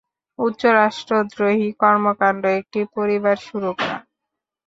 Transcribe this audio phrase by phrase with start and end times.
[0.39, 3.97] উচ্চ রাষ্ট্রদ্রোহী কর্মকান্ড একটি পরিবার শুরু করা?